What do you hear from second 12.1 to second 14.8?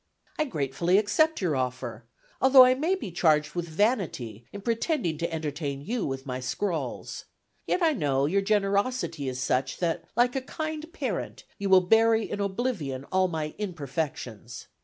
in oblivion all my imperfections.